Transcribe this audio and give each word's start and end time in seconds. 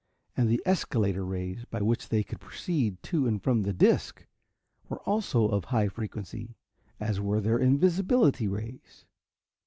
And 0.35 0.49
the 0.49 0.63
escalator 0.65 1.23
rays, 1.23 1.63
by 1.69 1.79
which 1.83 2.09
they 2.09 2.23
could 2.23 2.39
proceed 2.39 3.03
to 3.03 3.27
and 3.27 3.39
from 3.39 3.61
the 3.61 3.71
disc, 3.71 4.25
were 4.89 4.97
also 5.01 5.47
of 5.49 5.65
high 5.65 5.89
frequency, 5.89 6.55
as 6.99 7.21
were 7.21 7.39
their 7.39 7.59
invisibility 7.59 8.47
rays. 8.47 9.05